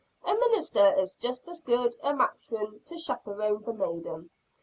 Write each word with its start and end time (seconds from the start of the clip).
A 0.23 0.33
minister 0.33 0.95
is 0.97 1.15
just 1.15 1.47
as 1.47 1.61
good 1.61 1.89
as 1.93 1.97
a 2.01 2.15
matron 2.15 2.79
to 2.85 2.97
chaperon 2.97 3.61
the 3.61 3.73
maiden. 3.73 4.31